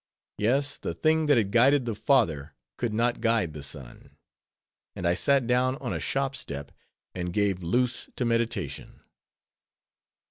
Yes, 0.39 0.77
the 0.79 0.95
thing 0.95 1.27
that 1.27 1.37
had 1.37 1.51
guided 1.51 1.85
the 1.85 1.93
father, 1.93 2.55
could 2.77 2.91
not 2.91 3.21
guide 3.21 3.53
the 3.53 3.61
son. 3.61 4.17
And 4.95 5.07
I 5.07 5.13
sat 5.13 5.45
down 5.45 5.75
on 5.75 5.93
a 5.93 5.99
shop 5.99 6.35
step, 6.35 6.71
and 7.13 7.31
gave 7.31 7.61
loose 7.61 8.09
to 8.15 8.25
meditation. 8.25 9.01